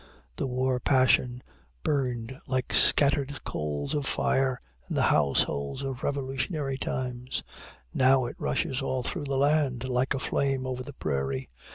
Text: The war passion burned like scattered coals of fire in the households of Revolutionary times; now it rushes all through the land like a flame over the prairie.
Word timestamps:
The 0.37 0.47
war 0.47 0.79
passion 0.79 1.43
burned 1.83 2.39
like 2.47 2.73
scattered 2.73 3.43
coals 3.43 3.93
of 3.93 4.07
fire 4.07 4.57
in 4.89 4.95
the 4.95 5.03
households 5.03 5.83
of 5.83 6.01
Revolutionary 6.01 6.79
times; 6.79 7.43
now 7.93 8.25
it 8.25 8.35
rushes 8.39 8.81
all 8.81 9.03
through 9.03 9.25
the 9.25 9.37
land 9.37 9.83
like 9.87 10.15
a 10.15 10.19
flame 10.19 10.65
over 10.65 10.81
the 10.81 10.93
prairie. 10.93 11.49